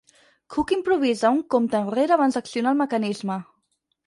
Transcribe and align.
Cook 0.53 0.71
improvisa 0.75 1.31
un 1.35 1.43
compte 1.57 1.83
enrere 1.83 2.17
abans 2.17 2.39
d'accionar 2.39 2.73
el 2.77 2.81
mecanisme. 2.81 3.39